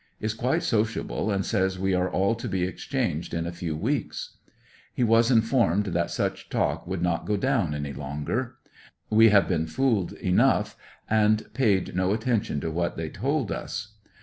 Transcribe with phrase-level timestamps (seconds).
[0.19, 4.07] Is quite sociable, and says we are all to be excha^iged in a few wee
[4.09, 4.31] .s.
[4.91, 8.55] He was informed that such talk would not go down any longer.
[9.11, 10.75] We had been fooled enough,
[11.07, 13.93] and paid no attention to what they told us.